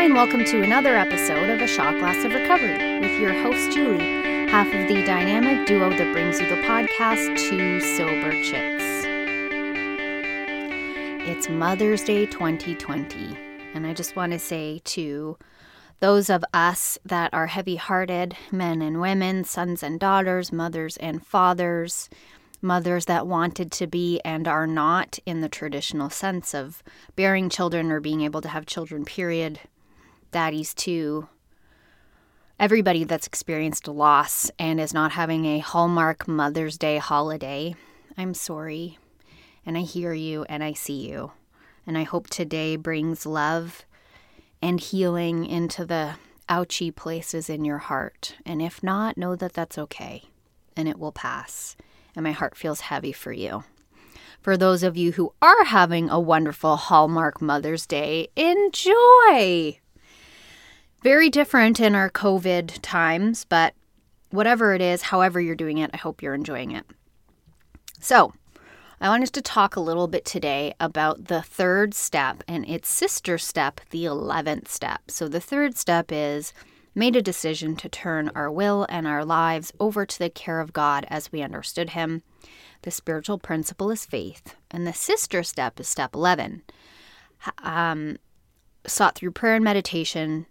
Hi, 0.00 0.06
and 0.06 0.14
welcome 0.14 0.46
to 0.46 0.62
another 0.62 0.96
episode 0.96 1.50
of 1.50 1.60
A 1.60 1.66
Shot 1.66 1.92
Glass 1.98 2.24
of 2.24 2.32
Recovery 2.32 3.00
with 3.00 3.20
your 3.20 3.34
host, 3.34 3.70
Julie, 3.70 4.48
half 4.48 4.66
of 4.68 4.88
the 4.88 5.04
dynamic 5.04 5.66
duo 5.66 5.90
that 5.90 6.12
brings 6.14 6.40
you 6.40 6.48
the 6.48 6.62
podcast, 6.62 7.36
Two 7.36 7.82
Sober 7.82 8.30
Chicks. 8.42 9.04
It's 11.28 11.50
Mother's 11.50 12.02
Day 12.02 12.24
2020, 12.24 13.36
and 13.74 13.86
I 13.86 13.92
just 13.92 14.16
want 14.16 14.32
to 14.32 14.38
say 14.38 14.80
to 14.84 15.36
those 15.98 16.30
of 16.30 16.46
us 16.54 16.98
that 17.04 17.34
are 17.34 17.48
heavy 17.48 17.76
hearted, 17.76 18.34
men 18.50 18.80
and 18.80 19.02
women, 19.02 19.44
sons 19.44 19.82
and 19.82 20.00
daughters, 20.00 20.50
mothers 20.50 20.96
and 20.96 21.26
fathers, 21.26 22.08
mothers 22.62 23.04
that 23.04 23.26
wanted 23.26 23.70
to 23.72 23.86
be 23.86 24.18
and 24.24 24.48
are 24.48 24.66
not 24.66 25.18
in 25.26 25.42
the 25.42 25.48
traditional 25.50 26.08
sense 26.08 26.54
of 26.54 26.82
bearing 27.16 27.50
children 27.50 27.92
or 27.92 28.00
being 28.00 28.22
able 28.22 28.40
to 28.40 28.48
have 28.48 28.64
children, 28.64 29.04
period. 29.04 29.60
Daddies, 30.30 30.74
too. 30.74 31.28
Everybody 32.58 33.04
that's 33.04 33.26
experienced 33.26 33.88
loss 33.88 34.50
and 34.58 34.80
is 34.80 34.92
not 34.92 35.12
having 35.12 35.46
a 35.46 35.60
Hallmark 35.60 36.28
Mother's 36.28 36.76
Day 36.76 36.98
holiday, 36.98 37.74
I'm 38.16 38.34
sorry. 38.34 38.98
And 39.64 39.78
I 39.78 39.82
hear 39.82 40.12
you 40.12 40.44
and 40.44 40.62
I 40.62 40.72
see 40.72 41.08
you. 41.08 41.32
And 41.86 41.96
I 41.96 42.02
hope 42.02 42.28
today 42.28 42.76
brings 42.76 43.24
love 43.24 43.84
and 44.60 44.78
healing 44.78 45.46
into 45.46 45.84
the 45.84 46.16
ouchy 46.48 46.90
places 46.90 47.48
in 47.48 47.64
your 47.64 47.78
heart. 47.78 48.36
And 48.44 48.60
if 48.60 48.82
not, 48.82 49.16
know 49.16 49.36
that 49.36 49.54
that's 49.54 49.78
okay 49.78 50.24
and 50.76 50.88
it 50.88 50.98
will 50.98 51.12
pass 51.12 51.76
and 52.14 52.24
my 52.24 52.32
heart 52.32 52.56
feels 52.56 52.80
heavy 52.80 53.12
for 53.12 53.32
you. 53.32 53.64
For 54.40 54.56
those 54.56 54.82
of 54.82 54.96
you 54.96 55.12
who 55.12 55.34
are 55.42 55.64
having 55.64 56.08
a 56.08 56.18
wonderful 56.18 56.76
Hallmark 56.76 57.42
Mother's 57.42 57.86
Day, 57.86 58.28
enjoy! 58.36 59.78
Very 61.02 61.30
different 61.30 61.80
in 61.80 61.94
our 61.94 62.10
COVID 62.10 62.78
times, 62.82 63.46
but 63.46 63.74
whatever 64.28 64.74
it 64.74 64.82
is, 64.82 65.00
however 65.02 65.40
you're 65.40 65.54
doing 65.54 65.78
it, 65.78 65.90
I 65.94 65.96
hope 65.96 66.22
you're 66.22 66.34
enjoying 66.34 66.72
it. 66.72 66.84
So, 68.00 68.34
I 69.00 69.08
wanted 69.08 69.32
to 69.32 69.40
talk 69.40 69.76
a 69.76 69.80
little 69.80 70.08
bit 70.08 70.26
today 70.26 70.74
about 70.78 71.28
the 71.28 71.40
third 71.40 71.94
step 71.94 72.44
and 72.46 72.68
its 72.68 72.90
sister 72.90 73.38
step, 73.38 73.80
the 73.88 74.04
11th 74.04 74.68
step. 74.68 75.10
So, 75.10 75.26
the 75.26 75.40
third 75.40 75.78
step 75.78 76.12
is 76.12 76.52
made 76.94 77.16
a 77.16 77.22
decision 77.22 77.76
to 77.76 77.88
turn 77.88 78.30
our 78.34 78.50
will 78.50 78.86
and 78.90 79.06
our 79.06 79.24
lives 79.24 79.72
over 79.80 80.04
to 80.04 80.18
the 80.18 80.28
care 80.28 80.60
of 80.60 80.74
God 80.74 81.06
as 81.08 81.32
we 81.32 81.40
understood 81.40 81.90
Him. 81.90 82.22
The 82.82 82.90
spiritual 82.90 83.38
principle 83.38 83.90
is 83.90 84.04
faith, 84.04 84.54
and 84.70 84.86
the 84.86 84.92
sister 84.92 85.42
step 85.44 85.80
is 85.80 85.88
step 85.88 86.14
11. 86.14 86.62
Um, 87.62 88.18
sought 88.86 89.14
through 89.14 89.30
prayer 89.30 89.54
and 89.54 89.64
meditation. 89.64 90.44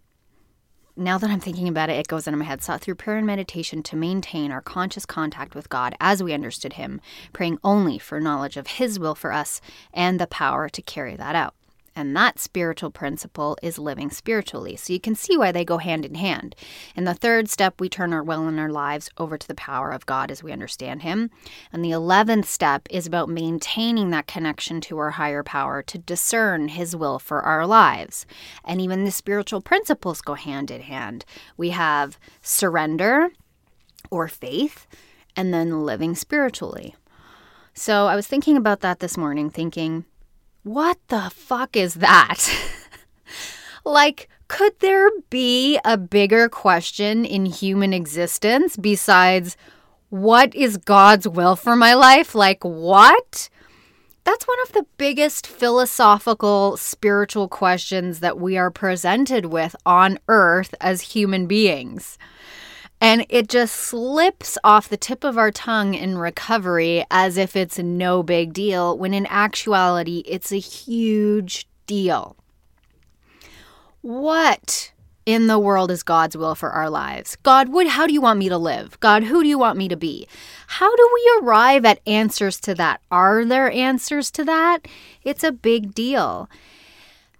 Now 1.00 1.18
that 1.18 1.30
I'm 1.30 1.40
thinking 1.40 1.70
about 1.70 1.90
it, 1.90 1.94
it 1.94 2.10
goes 2.10 2.28
into 2.28 2.38
my 2.38 2.44
head. 2.44 2.62
Sought 2.62 2.82
through 2.82 2.96
prayer 2.96 3.18
and 3.18 3.26
meditation 3.26 3.82
to 3.84 3.96
maintain 3.96 4.52
our 4.52 4.60
conscious 4.60 5.06
contact 5.06 5.56
with 5.56 5.70
God 5.70 5.96
as 6.02 6.22
we 6.22 6.34
understood 6.34 6.74
Him, 6.74 7.00
praying 7.32 7.58
only 7.64 7.98
for 7.98 8.20
knowledge 8.20 8.58
of 8.58 8.68
His 8.68 9.00
will 9.00 9.16
for 9.16 9.32
us 9.32 9.62
and 9.94 10.20
the 10.20 10.28
power 10.28 10.68
to 10.68 10.82
carry 10.82 11.16
that 11.16 11.36
out. 11.36 11.56
And 12.00 12.16
that 12.16 12.40
spiritual 12.40 12.92
principle 12.92 13.58
is 13.62 13.78
living 13.78 14.10
spiritually. 14.10 14.78
So 14.78 14.94
you 14.94 15.02
can 15.02 15.16
see 15.16 15.38
why 15.38 15.52
they 15.52 15.66
go 15.66 15.80
hand 15.80 16.06
in 16.06 16.16
hand. 16.16 16.56
In 16.96 17.04
the 17.04 17.14
third 17.14 17.50
step, 17.50 17.82
we 17.82 17.90
turn 17.90 18.14
our 18.14 18.24
will 18.24 18.48
and 18.48 18.58
our 18.58 18.70
lives 18.70 19.10
over 19.18 19.38
to 19.38 19.46
the 19.46 19.54
power 19.54 19.92
of 19.92 20.06
God 20.06 20.32
as 20.32 20.42
we 20.42 20.54
understand 20.54 21.02
Him. 21.02 21.30
And 21.74 21.84
the 21.84 21.92
11th 21.92 22.46
step 22.46 22.88
is 22.90 23.06
about 23.06 23.28
maintaining 23.28 24.12
that 24.12 24.28
connection 24.28 24.80
to 24.80 24.98
our 24.98 25.12
higher 25.12 25.44
power 25.44 25.84
to 25.84 25.98
discern 25.98 26.70
His 26.70 26.96
will 26.96 27.20
for 27.20 27.42
our 27.42 27.68
lives. 27.68 28.26
And 28.64 28.80
even 28.80 29.04
the 29.04 29.12
spiritual 29.12 29.60
principles 29.60 30.22
go 30.22 30.36
hand 30.36 30.72
in 30.72 30.84
hand. 30.84 31.26
We 31.58 31.72
have 31.72 32.18
surrender 32.42 33.28
or 34.10 34.30
faith, 34.30 34.88
and 35.36 35.54
then 35.54 35.86
living 35.86 36.16
spiritually. 36.16 36.96
So 37.74 38.08
I 38.08 38.16
was 38.16 38.26
thinking 38.26 38.56
about 38.56 38.80
that 38.80 39.02
this 39.02 39.18
morning, 39.18 39.50
thinking, 39.50 40.06
what 40.64 40.98
the 41.08 41.32
fuck 41.34 41.76
is 41.76 41.96
that? 41.96 42.50
like, 43.86 44.30
could 44.48 44.80
there 44.80 45.10
be 45.30 45.80
a 45.86 45.98
bigger 45.98 46.50
question 46.50 47.24
in 47.24 47.46
human 47.46 47.94
existence 47.94 48.76
besides 48.76 49.56
what 50.10 50.54
is 50.56 50.78
God's 50.78 51.28
will 51.28 51.56
for 51.56 51.76
my 51.76 51.94
life? 51.94 52.34
Like, 52.34 52.64
what? 52.64 53.50
That's 54.24 54.48
one 54.48 54.58
of 54.64 54.74
the 54.74 54.86
biggest 54.98 55.48
philosophical, 55.48 56.78
spiritual 56.78 57.48
questions 57.48 58.20
that 58.20 58.40
we 58.40 58.58
are 58.58 58.72
presented 58.72 59.46
with 59.46 59.76
on 59.86 60.20
earth 60.28 60.76
as 60.82 61.02
human 61.02 61.48
beings. 61.48 62.18
And 63.02 63.26
it 63.30 63.48
just 63.48 63.76
slips 63.76 64.58
off 64.64 64.90
the 64.90 64.98
tip 64.98 65.24
of 65.24 65.38
our 65.38 65.52
tongue 65.52 65.94
in 65.94 66.18
recovery 66.18 67.06
as 67.10 67.38
if 67.38 67.56
it's 67.56 67.80
no 67.80 68.24
big 68.24 68.52
deal, 68.52 68.98
when 68.98 69.14
in 69.14 69.26
actuality, 69.28 70.24
it's 70.26 70.52
a 70.52 70.60
huge 70.60 71.68
deal. 71.88 72.36
What 74.02 74.92
in 75.26 75.48
the 75.48 75.60
world 75.60 75.92
is 75.92 76.04
God's 76.04 76.36
will 76.36 76.56
for 76.56 76.72
our 76.72 76.90
lives? 76.90 77.38
God, 77.44 77.70
what, 77.70 77.88
how 77.88 78.08
do 78.08 78.14
you 78.14 78.22
want 78.22 78.40
me 78.40 78.50
to 78.50 78.58
live? 78.58 79.00
God, 79.00 79.24
who 79.24 79.44
do 79.44 79.48
you 79.48 79.60
want 79.60 79.78
me 79.78 79.88
to 79.88 79.96
be? 79.96 80.28
How 80.68 80.94
do 80.94 81.10
we 81.14 81.40
arrive 81.42 81.86
at 81.86 82.02
answers 82.08 82.60
to 82.62 82.76
that? 82.76 83.02
Are 83.12 83.46
there 83.46 83.72
answers 83.72 84.30
to 84.32 84.44
that? 84.46 84.88
It's 85.24 85.44
a 85.44 85.52
big 85.52 85.94
deal. 85.94 86.50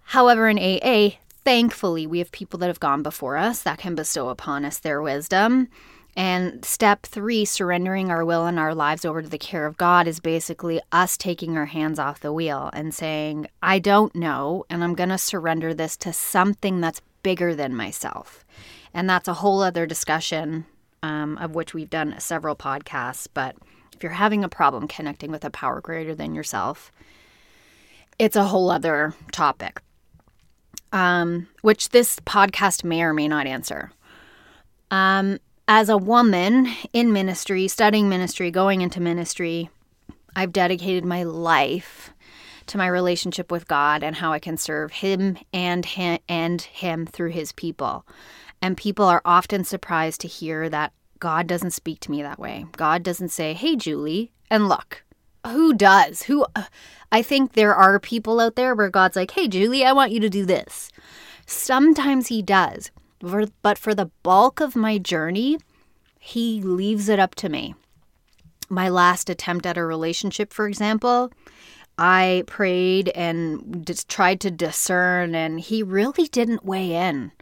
However, 0.04 0.48
in 0.48 0.58
AA, 0.58 1.18
thankfully, 1.44 2.06
we 2.06 2.18
have 2.18 2.32
people 2.32 2.58
that 2.58 2.68
have 2.68 2.80
gone 2.80 3.02
before 3.02 3.36
us 3.36 3.62
that 3.62 3.78
can 3.78 3.94
bestow 3.94 4.28
upon 4.28 4.64
us 4.64 4.78
their 4.78 5.02
wisdom. 5.02 5.68
And 6.16 6.64
step 6.64 7.02
three, 7.06 7.44
surrendering 7.44 8.10
our 8.10 8.24
will 8.24 8.46
and 8.46 8.58
our 8.58 8.74
lives 8.74 9.04
over 9.04 9.22
to 9.22 9.28
the 9.28 9.38
care 9.38 9.66
of 9.66 9.76
God, 9.76 10.08
is 10.08 10.18
basically 10.18 10.80
us 10.90 11.16
taking 11.16 11.56
our 11.56 11.66
hands 11.66 11.98
off 11.98 12.20
the 12.20 12.32
wheel 12.32 12.70
and 12.72 12.92
saying, 12.92 13.46
I 13.62 13.78
don't 13.78 14.14
know, 14.14 14.64
and 14.68 14.82
I'm 14.82 14.94
going 14.94 15.10
to 15.10 15.18
surrender 15.18 15.72
this 15.72 15.96
to 15.98 16.12
something 16.12 16.80
that's 16.80 17.00
bigger 17.22 17.54
than 17.54 17.74
myself. 17.76 18.44
And 18.92 19.08
that's 19.08 19.28
a 19.28 19.34
whole 19.34 19.62
other 19.62 19.86
discussion 19.86 20.66
um, 21.02 21.38
of 21.38 21.54
which 21.54 21.74
we've 21.74 21.90
done 21.90 22.16
several 22.18 22.56
podcasts. 22.56 23.28
But 23.32 23.56
if 23.94 24.02
you're 24.02 24.12
having 24.12 24.42
a 24.42 24.48
problem 24.48 24.88
connecting 24.88 25.30
with 25.30 25.44
a 25.44 25.50
power 25.50 25.80
greater 25.80 26.14
than 26.14 26.34
yourself, 26.34 26.90
it's 28.18 28.36
a 28.36 28.44
whole 28.44 28.70
other 28.70 29.14
topic 29.32 29.80
um, 30.92 31.48
which 31.62 31.90
this 31.90 32.18
podcast 32.20 32.84
may 32.84 33.02
or 33.02 33.14
may 33.14 33.28
not 33.28 33.46
answer. 33.46 33.92
Um, 34.90 35.38
as 35.68 35.88
a 35.88 35.96
woman 35.96 36.68
in 36.92 37.12
ministry, 37.12 37.68
studying 37.68 38.08
ministry, 38.08 38.50
going 38.50 38.80
into 38.80 39.00
ministry, 39.00 39.70
I've 40.34 40.52
dedicated 40.52 41.04
my 41.04 41.22
life 41.22 42.12
to 42.66 42.78
my 42.78 42.86
relationship 42.86 43.50
with 43.50 43.68
God 43.68 44.02
and 44.02 44.16
how 44.16 44.32
I 44.32 44.38
can 44.38 44.56
serve 44.56 44.92
Him 44.92 45.38
and 45.52 45.84
Him, 45.84 46.18
and 46.28 46.60
Him 46.60 47.06
through 47.06 47.30
His 47.30 47.52
people. 47.52 48.06
And 48.62 48.76
people 48.76 49.06
are 49.06 49.22
often 49.24 49.64
surprised 49.64 50.20
to 50.22 50.28
hear 50.28 50.68
that 50.68 50.92
God 51.18 51.46
doesn't 51.46 51.72
speak 51.72 52.00
to 52.00 52.10
me 52.10 52.22
that 52.22 52.38
way. 52.38 52.66
God 52.76 53.02
doesn't 53.02 53.30
say, 53.30 53.54
"Hey, 53.54 53.76
Julie," 53.76 54.32
and 54.50 54.68
look, 54.68 55.04
who 55.46 55.74
does? 55.74 56.22
Who? 56.22 56.46
Uh, 56.54 56.64
I 57.12 57.22
think 57.22 57.52
there 57.52 57.74
are 57.74 57.98
people 57.98 58.40
out 58.40 58.56
there 58.56 58.74
where 58.74 58.90
God's 58.90 59.16
like, 59.16 59.32
hey, 59.32 59.48
Julie, 59.48 59.84
I 59.84 59.92
want 59.92 60.12
you 60.12 60.20
to 60.20 60.30
do 60.30 60.44
this. 60.44 60.90
Sometimes 61.46 62.28
He 62.28 62.42
does. 62.42 62.90
But 63.62 63.76
for 63.78 63.94
the 63.94 64.10
bulk 64.22 64.60
of 64.60 64.76
my 64.76 64.98
journey, 64.98 65.58
He 66.18 66.62
leaves 66.62 67.08
it 67.08 67.18
up 67.18 67.34
to 67.36 67.48
me. 67.48 67.74
My 68.68 68.88
last 68.88 69.28
attempt 69.28 69.66
at 69.66 69.76
a 69.76 69.84
relationship, 69.84 70.52
for 70.52 70.68
example, 70.68 71.32
I 71.98 72.44
prayed 72.46 73.10
and 73.10 73.84
just 73.84 74.08
tried 74.08 74.40
to 74.40 74.50
discern, 74.50 75.34
and 75.34 75.60
He 75.60 75.82
really 75.82 76.28
didn't 76.28 76.64
weigh 76.64 76.94
in. 76.94 77.32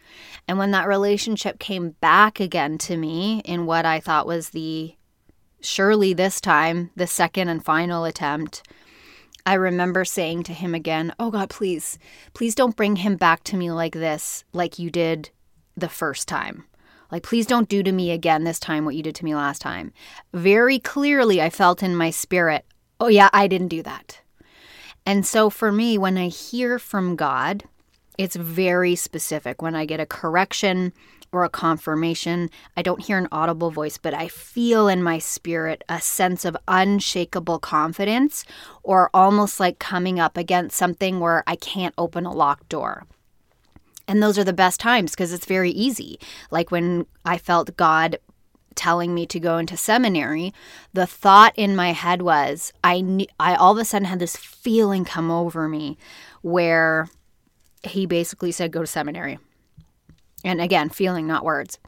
And 0.48 0.58
when 0.58 0.70
that 0.70 0.88
relationship 0.88 1.58
came 1.58 1.90
back 2.00 2.40
again 2.40 2.78
to 2.78 2.96
me 2.96 3.40
in 3.44 3.66
what 3.66 3.84
I 3.84 4.00
thought 4.00 4.26
was 4.26 4.50
the 4.50 4.94
surely 5.60 6.12
this 6.12 6.40
time, 6.40 6.90
the 6.96 7.06
second 7.06 7.48
and 7.48 7.64
final 7.64 8.04
attempt, 8.04 8.62
I 9.44 9.54
remember 9.54 10.04
saying 10.04 10.42
to 10.44 10.52
him 10.52 10.74
again, 10.74 11.14
Oh 11.18 11.30
God, 11.30 11.50
please, 11.50 11.98
please 12.34 12.54
don't 12.54 12.76
bring 12.76 12.96
him 12.96 13.16
back 13.16 13.44
to 13.44 13.56
me 13.56 13.70
like 13.70 13.94
this, 13.94 14.44
like 14.52 14.78
you 14.78 14.90
did 14.90 15.30
the 15.76 15.88
first 15.88 16.28
time. 16.28 16.64
Like, 17.10 17.22
please 17.22 17.46
don't 17.46 17.68
do 17.68 17.82
to 17.82 17.92
me 17.92 18.10
again 18.10 18.44
this 18.44 18.60
time 18.60 18.84
what 18.84 18.94
you 18.94 19.02
did 19.02 19.14
to 19.14 19.24
me 19.24 19.34
last 19.34 19.62
time. 19.62 19.92
Very 20.34 20.78
clearly, 20.78 21.40
I 21.40 21.48
felt 21.48 21.82
in 21.82 21.96
my 21.96 22.10
spirit, 22.10 22.66
Oh, 23.00 23.08
yeah, 23.08 23.30
I 23.32 23.46
didn't 23.46 23.68
do 23.68 23.82
that. 23.84 24.20
And 25.06 25.24
so 25.24 25.48
for 25.48 25.72
me, 25.72 25.96
when 25.96 26.18
I 26.18 26.28
hear 26.28 26.78
from 26.78 27.16
God, 27.16 27.64
it's 28.18 28.36
very 28.36 28.96
specific. 28.96 29.62
When 29.62 29.74
I 29.74 29.86
get 29.86 30.00
a 30.00 30.06
correction, 30.06 30.92
or 31.32 31.44
a 31.44 31.48
confirmation. 31.48 32.50
I 32.76 32.82
don't 32.82 33.04
hear 33.04 33.18
an 33.18 33.28
audible 33.30 33.70
voice, 33.70 33.98
but 33.98 34.14
I 34.14 34.28
feel 34.28 34.88
in 34.88 35.02
my 35.02 35.18
spirit 35.18 35.84
a 35.88 36.00
sense 36.00 36.44
of 36.44 36.56
unshakable 36.66 37.58
confidence 37.58 38.44
or 38.82 39.10
almost 39.12 39.60
like 39.60 39.78
coming 39.78 40.18
up 40.18 40.36
against 40.36 40.76
something 40.76 41.20
where 41.20 41.44
I 41.46 41.56
can't 41.56 41.94
open 41.98 42.26
a 42.26 42.32
locked 42.32 42.68
door. 42.68 43.06
And 44.06 44.22
those 44.22 44.38
are 44.38 44.44
the 44.44 44.54
best 44.54 44.80
times 44.80 45.12
because 45.12 45.32
it's 45.32 45.44
very 45.44 45.70
easy. 45.70 46.18
Like 46.50 46.70
when 46.70 47.06
I 47.26 47.36
felt 47.36 47.76
God 47.76 48.18
telling 48.74 49.12
me 49.12 49.26
to 49.26 49.40
go 49.40 49.58
into 49.58 49.76
seminary, 49.76 50.54
the 50.94 51.06
thought 51.06 51.52
in 51.56 51.76
my 51.76 51.92
head 51.92 52.22
was 52.22 52.72
I 52.82 53.02
knew, 53.02 53.26
I 53.38 53.54
all 53.54 53.72
of 53.72 53.78
a 53.78 53.84
sudden 53.84 54.06
had 54.06 54.20
this 54.20 54.36
feeling 54.36 55.04
come 55.04 55.30
over 55.30 55.68
me 55.68 55.98
where 56.40 57.08
he 57.82 58.06
basically 58.06 58.52
said 58.52 58.72
go 58.72 58.80
to 58.80 58.86
seminary. 58.86 59.38
And 60.44 60.60
again, 60.60 60.88
feeling 60.88 61.26
not 61.26 61.44
words. 61.44 61.78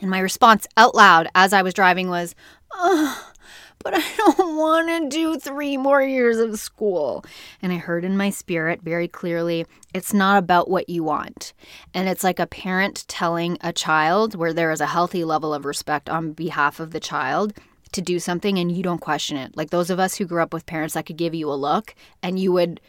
And 0.00 0.10
my 0.10 0.20
response 0.20 0.66
out 0.76 0.94
loud 0.94 1.28
as 1.34 1.52
I 1.52 1.62
was 1.62 1.74
driving 1.74 2.08
was, 2.08 2.34
oh, 2.72 3.32
but 3.82 3.94
I 3.94 4.02
don't 4.16 4.56
want 4.56 4.88
to 4.88 5.08
do 5.08 5.38
three 5.38 5.76
more 5.76 6.02
years 6.02 6.38
of 6.38 6.58
school. 6.58 7.24
And 7.60 7.72
I 7.72 7.76
heard 7.76 8.04
in 8.04 8.16
my 8.16 8.30
spirit 8.30 8.80
very 8.82 9.08
clearly, 9.08 9.66
it's 9.92 10.14
not 10.14 10.38
about 10.38 10.70
what 10.70 10.88
you 10.88 11.04
want. 11.04 11.52
And 11.92 12.08
it's 12.08 12.24
like 12.24 12.38
a 12.38 12.46
parent 12.46 13.04
telling 13.08 13.58
a 13.60 13.72
child 13.72 14.34
where 14.34 14.52
there 14.52 14.70
is 14.70 14.80
a 14.80 14.86
healthy 14.86 15.24
level 15.24 15.52
of 15.52 15.64
respect 15.64 16.08
on 16.08 16.32
behalf 16.32 16.80
of 16.80 16.92
the 16.92 17.00
child 17.00 17.52
to 17.92 18.00
do 18.00 18.18
something 18.18 18.58
and 18.58 18.72
you 18.72 18.82
don't 18.82 19.00
question 19.00 19.36
it. 19.36 19.56
Like 19.56 19.70
those 19.70 19.90
of 19.90 19.98
us 19.98 20.16
who 20.16 20.24
grew 20.24 20.42
up 20.42 20.54
with 20.54 20.64
parents 20.64 20.94
that 20.94 21.06
could 21.06 21.18
give 21.18 21.34
you 21.34 21.50
a 21.50 21.54
look 21.54 21.94
and 22.22 22.38
you 22.38 22.52
would 22.52 22.80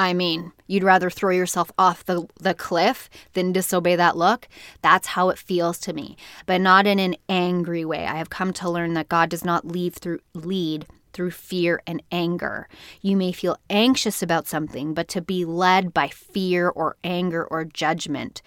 I 0.00 0.14
mean, 0.14 0.52
you'd 0.66 0.82
rather 0.82 1.10
throw 1.10 1.28
yourself 1.28 1.70
off 1.76 2.06
the, 2.06 2.26
the 2.40 2.54
cliff 2.54 3.10
than 3.34 3.52
disobey 3.52 3.96
that 3.96 4.16
look. 4.16 4.48
That's 4.80 5.08
how 5.08 5.28
it 5.28 5.38
feels 5.38 5.78
to 5.80 5.92
me, 5.92 6.16
but 6.46 6.62
not 6.62 6.86
in 6.86 6.98
an 6.98 7.16
angry 7.28 7.84
way. 7.84 8.06
I 8.06 8.16
have 8.16 8.30
come 8.30 8.54
to 8.54 8.70
learn 8.70 8.94
that 8.94 9.10
God 9.10 9.28
does 9.28 9.44
not 9.44 9.66
lead 9.66 9.94
through 9.94 10.20
lead 10.32 10.86
through 11.12 11.32
fear 11.32 11.82
and 11.86 12.02
anger. 12.10 12.66
You 13.02 13.14
may 13.14 13.32
feel 13.32 13.58
anxious 13.68 14.22
about 14.22 14.46
something, 14.46 14.94
but 14.94 15.08
to 15.08 15.20
be 15.20 15.44
led 15.44 15.92
by 15.92 16.08
fear 16.08 16.70
or 16.70 16.96
anger 17.04 17.44
or 17.44 17.64
judgment 17.64 18.40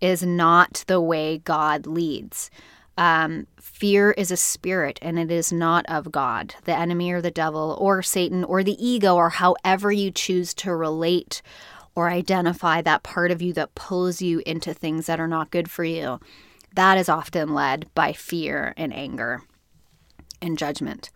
is 0.00 0.22
not 0.22 0.84
the 0.86 1.00
way 1.00 1.38
God 1.38 1.86
leads. 1.86 2.50
Um, 2.96 3.48
fear 3.80 4.10
is 4.10 4.30
a 4.30 4.36
spirit 4.36 4.98
and 5.00 5.18
it 5.18 5.30
is 5.30 5.50
not 5.50 5.86
of 5.88 6.12
God, 6.12 6.54
the 6.64 6.76
enemy 6.76 7.10
or 7.12 7.22
the 7.22 7.30
devil 7.30 7.78
or 7.80 8.02
Satan 8.02 8.44
or 8.44 8.62
the 8.62 8.76
ego 8.78 9.16
or 9.16 9.30
however 9.30 9.90
you 9.90 10.10
choose 10.10 10.52
to 10.54 10.76
relate 10.76 11.40
or 11.94 12.10
identify 12.10 12.82
that 12.82 13.02
part 13.02 13.30
of 13.30 13.40
you 13.40 13.54
that 13.54 13.74
pulls 13.74 14.20
you 14.20 14.42
into 14.44 14.74
things 14.74 15.06
that 15.06 15.18
are 15.18 15.26
not 15.26 15.50
good 15.50 15.70
for 15.70 15.82
you. 15.82 16.20
That 16.74 16.98
is 16.98 17.08
often 17.08 17.54
led 17.54 17.86
by 17.94 18.12
fear 18.12 18.74
and 18.76 18.92
anger 18.92 19.42
and 20.42 20.58
judgment. 20.58 21.08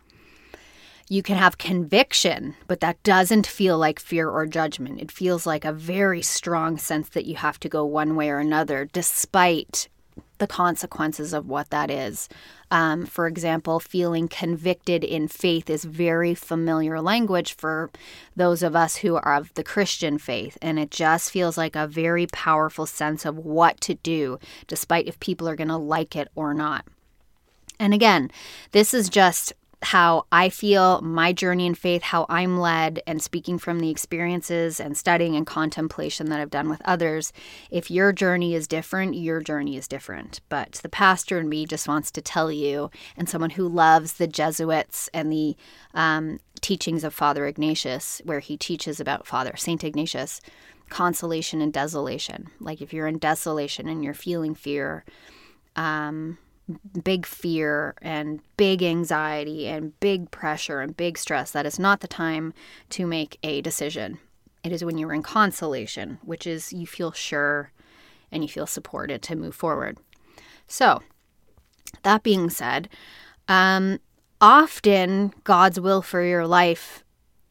You 1.10 1.22
can 1.22 1.36
have 1.36 1.58
conviction, 1.58 2.54
but 2.66 2.80
that 2.80 3.02
doesn't 3.02 3.46
feel 3.46 3.76
like 3.76 4.00
fear 4.00 4.30
or 4.30 4.46
judgment. 4.46 5.02
It 5.02 5.12
feels 5.12 5.46
like 5.46 5.66
a 5.66 5.72
very 5.72 6.22
strong 6.22 6.78
sense 6.78 7.10
that 7.10 7.26
you 7.26 7.36
have 7.36 7.60
to 7.60 7.68
go 7.68 7.84
one 7.84 8.16
way 8.16 8.30
or 8.30 8.38
another, 8.38 8.88
despite 8.90 9.90
the 10.38 10.46
consequences 10.46 11.32
of 11.32 11.46
what 11.46 11.70
that 11.70 11.90
is. 11.90 12.28
Um, 12.70 13.06
for 13.06 13.26
example, 13.26 13.78
feeling 13.78 14.26
convicted 14.28 15.04
in 15.04 15.28
faith 15.28 15.70
is 15.70 15.84
very 15.84 16.34
familiar 16.34 17.00
language 17.00 17.54
for 17.54 17.90
those 18.34 18.62
of 18.62 18.74
us 18.74 18.96
who 18.96 19.16
are 19.16 19.36
of 19.36 19.54
the 19.54 19.62
Christian 19.62 20.18
faith. 20.18 20.58
And 20.60 20.78
it 20.78 20.90
just 20.90 21.30
feels 21.30 21.56
like 21.56 21.76
a 21.76 21.86
very 21.86 22.26
powerful 22.26 22.86
sense 22.86 23.24
of 23.24 23.38
what 23.38 23.80
to 23.82 23.94
do, 23.94 24.38
despite 24.66 25.06
if 25.06 25.20
people 25.20 25.48
are 25.48 25.56
going 25.56 25.68
to 25.68 25.76
like 25.76 26.16
it 26.16 26.28
or 26.34 26.52
not. 26.52 26.84
And 27.78 27.92
again, 27.92 28.30
this 28.72 28.94
is 28.94 29.08
just 29.08 29.52
how 29.84 30.26
I 30.32 30.48
feel 30.48 31.00
my 31.02 31.32
journey 31.32 31.66
in 31.66 31.74
faith, 31.74 32.02
how 32.02 32.26
I'm 32.28 32.58
led, 32.58 33.02
and 33.06 33.22
speaking 33.22 33.58
from 33.58 33.80
the 33.80 33.90
experiences 33.90 34.80
and 34.80 34.96
studying 34.96 35.36
and 35.36 35.46
contemplation 35.46 36.30
that 36.30 36.40
I've 36.40 36.50
done 36.50 36.68
with 36.68 36.82
others. 36.84 37.32
If 37.70 37.90
your 37.90 38.12
journey 38.12 38.54
is 38.54 38.66
different, 38.66 39.14
your 39.14 39.40
journey 39.40 39.76
is 39.76 39.86
different. 39.86 40.40
But 40.48 40.80
the 40.82 40.88
pastor 40.88 41.38
in 41.38 41.48
me 41.48 41.66
just 41.66 41.86
wants 41.86 42.10
to 42.12 42.22
tell 42.22 42.50
you, 42.50 42.90
and 43.16 43.28
someone 43.28 43.50
who 43.50 43.68
loves 43.68 44.14
the 44.14 44.26
Jesuits 44.26 45.08
and 45.12 45.30
the 45.30 45.56
um, 45.92 46.40
teachings 46.60 47.04
of 47.04 47.14
Father 47.14 47.46
Ignatius, 47.46 48.22
where 48.24 48.40
he 48.40 48.56
teaches 48.56 49.00
about 49.00 49.26
Father 49.26 49.54
Saint 49.56 49.84
Ignatius, 49.84 50.40
consolation 50.88 51.60
and 51.60 51.72
desolation. 51.72 52.48
Like 52.60 52.80
if 52.80 52.92
you're 52.92 53.06
in 53.06 53.18
desolation 53.18 53.88
and 53.88 54.02
you're 54.02 54.14
feeling 54.14 54.54
fear, 54.54 55.04
um, 55.76 56.38
big 57.02 57.26
fear 57.26 57.94
and 58.00 58.40
big 58.56 58.82
anxiety 58.82 59.66
and 59.66 59.98
big 60.00 60.30
pressure 60.30 60.80
and 60.80 60.96
big 60.96 61.18
stress, 61.18 61.50
that 61.50 61.66
is 61.66 61.78
not 61.78 62.00
the 62.00 62.08
time 62.08 62.52
to 62.90 63.06
make 63.06 63.38
a 63.42 63.60
decision. 63.60 64.18
It 64.62 64.72
is 64.72 64.84
when 64.84 64.96
you're 64.96 65.12
in 65.12 65.22
consolation, 65.22 66.18
which 66.22 66.46
is 66.46 66.72
you 66.72 66.86
feel 66.86 67.12
sure 67.12 67.70
and 68.32 68.42
you 68.42 68.48
feel 68.48 68.66
supported 68.66 69.22
to 69.22 69.36
move 69.36 69.54
forward. 69.54 69.98
So, 70.66 71.02
that 72.02 72.22
being 72.22 72.50
said, 72.50 72.88
um, 73.46 74.00
often 74.40 75.32
God's 75.44 75.78
will 75.78 76.02
for 76.02 76.22
your 76.22 76.46
life 76.46 77.04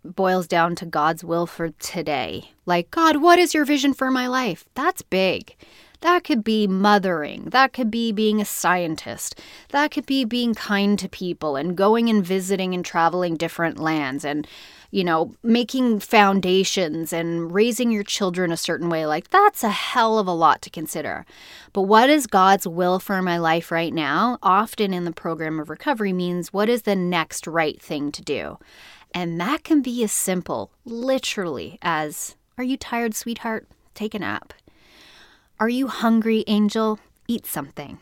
boils 0.04 0.48
down 0.48 0.76
to 0.76 0.86
God's 0.86 1.24
will 1.24 1.46
for 1.46 1.70
today. 1.70 2.52
Like, 2.66 2.92
God, 2.92 3.18
what 3.18 3.40
is 3.40 3.54
your 3.54 3.66
vision 3.66 3.94
for 3.94 4.12
my 4.12 4.28
life? 4.28 4.66
That's 4.74 5.02
big. 5.02 5.56
That 6.04 6.26
could 6.26 6.44
be 6.44 6.68
mothering. 6.68 7.46
That 7.46 7.72
could 7.72 7.90
be 7.90 8.12
being 8.12 8.42
a 8.42 8.46
scientist. 8.46 9.40
That 9.70 9.90
could 9.90 10.06
be 10.06 10.26
being 10.26 10.54
kind 10.54 11.00
to 11.00 11.08
people 11.08 11.56
and 11.56 11.78
going 11.78 12.10
and 12.10 12.26
visiting 12.26 12.74
and 12.74 12.84
traveling 12.84 13.38
different 13.38 13.80
lands 13.80 14.26
and, 14.26 14.46
you 14.92 15.06
know, 15.06 15.34
making 15.44 16.02
foundations 16.02 17.14
and 17.14 17.54
raising 17.54 17.90
your 17.90 18.04
children 18.04 18.52
a 18.52 18.58
certain 18.58 18.90
way. 18.90 19.06
Like, 19.06 19.30
that's 19.30 19.64
a 19.64 19.70
hell 19.70 20.20
of 20.20 20.28
a 20.28 20.34
lot 20.34 20.62
to 20.64 20.70
consider. 20.70 21.26
But 21.72 21.84
what 21.84 22.10
is 22.10 22.28
God's 22.28 22.68
will 22.68 23.00
for 23.00 23.22
my 23.22 23.38
life 23.38 23.72
right 23.72 23.94
now? 23.94 24.40
Often 24.44 24.94
in 24.94 25.06
the 25.06 25.14
program 25.14 25.58
of 25.58 25.70
recovery 25.70 26.12
means 26.12 26.52
what 26.52 26.68
is 26.68 26.82
the 26.82 26.98
next 26.98 27.48
right 27.48 27.82
thing 27.82 28.12
to 28.12 28.22
do? 28.22 28.60
And 29.16 29.40
that 29.40 29.64
can 29.64 29.82
be 29.82 30.04
as 30.04 30.12
simple, 30.12 30.70
literally, 30.84 31.80
as 31.82 32.36
Are 32.58 32.64
you 32.66 32.76
tired, 32.76 33.16
sweetheart? 33.16 33.70
Take 33.96 34.14
a 34.14 34.20
nap. 34.20 34.54
Are 35.60 35.70
you 35.70 35.88
hungry, 35.88 36.44
angel? 36.48 37.00
Eat 37.28 37.46
something. 37.46 38.00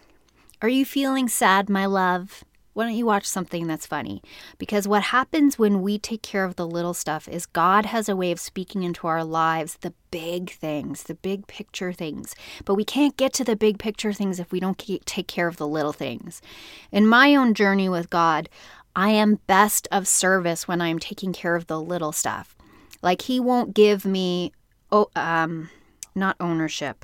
Are 0.62 0.69
you 0.69 0.86
feeling 0.86 1.27
sad, 1.27 1.69
my 1.69 1.86
love? 1.86 2.45
Why 2.74 2.86
don't 2.86 2.95
you 2.95 3.06
watch 3.06 3.25
something 3.25 3.68
that's 3.68 3.86
funny? 3.86 4.21
Because 4.57 4.88
what 4.88 5.03
happens 5.03 5.59
when 5.59 5.81
we 5.81 6.00
take 6.00 6.21
care 6.21 6.45
of 6.45 6.56
the 6.56 6.65
little 6.65 6.94
stuff 6.94 7.27
is 7.27 7.45
God 7.45 7.86
has 7.86 8.07
a 8.07 8.15
way 8.15 8.31
of 8.31 8.39
speaking 8.39 8.83
into 8.83 9.06
our 9.06 9.25
lives 9.25 9.75
the 9.81 9.94
big 10.12 10.51
things, 10.51 11.03
the 11.03 11.15
big 11.15 11.45
picture 11.48 11.92
things. 11.92 12.36
But 12.63 12.75
we 12.75 12.86
can't 12.86 13.18
get 13.18 13.33
to 13.33 13.44
the 13.44 13.57
big 13.57 13.77
picture 13.80 14.13
things 14.13 14.40
if 14.40 14.54
we 14.54 14.61
don't 14.61 14.81
take 15.06 15.28
care 15.28 15.49
of 15.49 15.57
the 15.57 15.68
little 15.68 15.94
things. 15.94 16.42
In 16.90 17.06
my 17.06 17.35
own 17.35 17.54
journey 17.54 17.90
with 17.90 18.09
God, 18.09 18.47
I 18.95 19.09
am 19.09 19.40
best 19.45 19.90
of 19.92 20.07
service 20.07 20.69
when 20.69 20.80
I'm 20.80 20.99
taking 20.99 21.33
care 21.33 21.57
of 21.57 21.68
the 21.68 21.81
little 21.81 22.14
stuff. 22.14 22.56
Like 23.02 23.23
He 23.23 23.42
won't 23.42 23.73
give 23.73 24.06
me, 24.06 24.54
oh, 24.90 25.09
um, 25.18 25.69
not 26.16 26.37
ownership. 26.40 27.04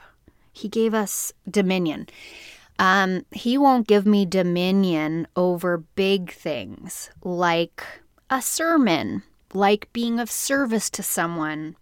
He 0.57 0.67
gave 0.67 0.93
us 0.93 1.31
dominion. 1.49 2.07
Um, 2.79 3.25
he 3.31 3.57
won't 3.57 3.87
give 3.87 4.05
me 4.05 4.25
dominion 4.25 5.27
over 5.35 5.77
big 5.77 6.31
things 6.31 7.09
like 7.23 7.83
a 8.29 8.41
sermon, 8.41 9.23
like 9.53 9.91
being 9.93 10.19
of 10.19 10.29
service 10.29 10.89
to 10.91 11.03
someone, 11.03 11.75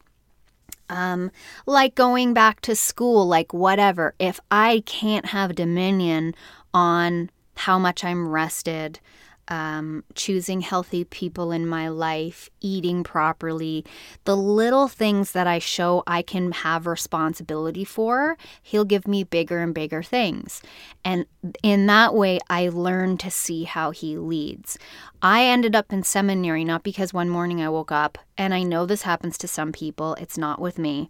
um, 0.89 1.31
like 1.65 1.95
going 1.95 2.33
back 2.33 2.61
to 2.61 2.75
school, 2.75 3.25
like 3.25 3.53
whatever. 3.53 4.13
If 4.19 4.39
I 4.51 4.83
can't 4.85 5.27
have 5.27 5.55
dominion 5.55 6.35
on 6.73 7.29
how 7.55 7.79
much 7.79 8.03
I'm 8.03 8.27
rested, 8.27 8.99
um, 9.47 10.03
choosing 10.15 10.61
healthy 10.61 11.03
people 11.03 11.51
in 11.51 11.67
my 11.67 11.87
life, 11.87 12.49
eating 12.61 13.03
properly, 13.03 13.85
the 14.23 14.35
little 14.35 14.87
things 14.87 15.31
that 15.33 15.47
I 15.47 15.59
show 15.59 16.03
I 16.07 16.21
can 16.21 16.51
have 16.51 16.87
responsibility 16.87 17.83
for, 17.83 18.37
He'll 18.61 18.85
give 18.85 19.07
me 19.07 19.23
bigger 19.23 19.61
and 19.61 19.73
bigger 19.73 20.03
things. 20.03 20.61
And 21.03 21.25
in 21.61 21.85
that 21.87 22.13
way, 22.13 22.39
I 22.49 22.69
learn 22.69 23.17
to 23.17 23.31
see 23.31 23.63
how 23.65 23.91
He 23.91 24.17
leads. 24.17 24.77
I 25.21 25.45
ended 25.45 25.75
up 25.75 25.93
in 25.93 26.03
seminary 26.03 26.63
not 26.63 26.83
because 26.83 27.13
one 27.13 27.29
morning 27.29 27.61
I 27.61 27.69
woke 27.69 27.91
up, 27.91 28.17
and 28.37 28.53
I 28.53 28.63
know 28.63 28.85
this 28.85 29.03
happens 29.03 29.37
to 29.39 29.47
some 29.47 29.71
people, 29.71 30.15
it's 30.15 30.37
not 30.37 30.59
with 30.59 30.77
me. 30.79 31.09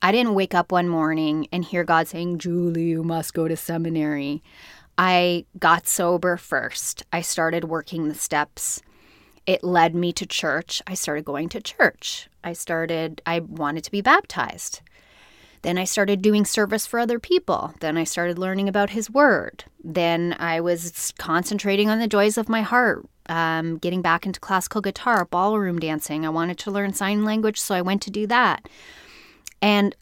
I 0.00 0.12
didn't 0.12 0.34
wake 0.34 0.54
up 0.54 0.70
one 0.70 0.88
morning 0.88 1.48
and 1.50 1.64
hear 1.64 1.82
God 1.82 2.06
saying, 2.06 2.38
Julie, 2.38 2.84
you 2.84 3.02
must 3.02 3.34
go 3.34 3.48
to 3.48 3.56
seminary. 3.56 4.42
I 4.98 5.44
got 5.58 5.86
sober 5.86 6.36
first. 6.36 7.04
I 7.12 7.20
started 7.20 7.64
working 7.64 8.08
the 8.08 8.14
steps. 8.14 8.82
It 9.46 9.62
led 9.62 9.94
me 9.94 10.12
to 10.12 10.26
church. 10.26 10.82
I 10.86 10.94
started 10.94 11.24
going 11.24 11.48
to 11.50 11.60
church. 11.60 12.28
I 12.42 12.52
started, 12.52 13.22
I 13.24 13.38
wanted 13.40 13.84
to 13.84 13.90
be 13.92 14.00
baptized. 14.00 14.82
Then 15.62 15.78
I 15.78 15.84
started 15.84 16.20
doing 16.20 16.44
service 16.44 16.86
for 16.86 17.00
other 17.00 17.18
people. 17.18 17.74
Then 17.80 17.96
I 17.96 18.04
started 18.04 18.38
learning 18.38 18.68
about 18.68 18.90
His 18.90 19.10
Word. 19.10 19.64
Then 19.82 20.36
I 20.38 20.60
was 20.60 21.12
concentrating 21.18 21.88
on 21.88 21.98
the 21.98 22.08
joys 22.08 22.36
of 22.36 22.48
my 22.48 22.62
heart, 22.62 23.08
um, 23.28 23.78
getting 23.78 24.02
back 24.02 24.26
into 24.26 24.40
classical 24.40 24.80
guitar, 24.80 25.24
ballroom 25.24 25.78
dancing. 25.78 26.26
I 26.26 26.30
wanted 26.30 26.58
to 26.58 26.70
learn 26.70 26.92
sign 26.92 27.24
language, 27.24 27.60
so 27.60 27.74
I 27.74 27.82
went 27.82 28.02
to 28.02 28.10
do 28.10 28.26
that. 28.26 28.68
And 29.60 29.94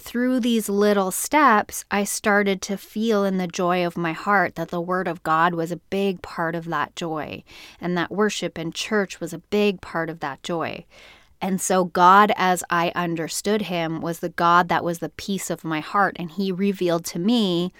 through 0.00 0.40
these 0.40 0.68
little 0.68 1.10
steps, 1.10 1.84
I 1.90 2.04
started 2.04 2.60
to 2.62 2.76
feel 2.76 3.24
in 3.24 3.38
the 3.38 3.46
joy 3.46 3.86
of 3.86 3.96
my 3.96 4.12
heart 4.12 4.54
that 4.54 4.68
the 4.68 4.80
Word 4.80 5.06
of 5.06 5.22
God 5.22 5.54
was 5.54 5.70
a 5.70 5.76
big 5.76 6.22
part 6.22 6.54
of 6.54 6.64
that 6.66 6.96
joy, 6.96 7.44
and 7.80 7.96
that 7.96 8.10
worship 8.10 8.58
and 8.58 8.74
church 8.74 9.20
was 9.20 9.32
a 9.32 9.38
big 9.38 9.80
part 9.80 10.10
of 10.10 10.20
that 10.20 10.42
joy. 10.42 10.84
And 11.40 11.60
so, 11.60 11.84
God, 11.84 12.32
as 12.36 12.64
I 12.70 12.92
understood 12.94 13.62
Him, 13.62 14.00
was 14.00 14.18
the 14.18 14.28
God 14.28 14.68
that 14.68 14.84
was 14.84 14.98
the 14.98 15.08
peace 15.10 15.50
of 15.50 15.64
my 15.64 15.80
heart, 15.80 16.16
and 16.18 16.30
He 16.30 16.50
revealed 16.50 17.04
to 17.06 17.18
me, 17.18 17.72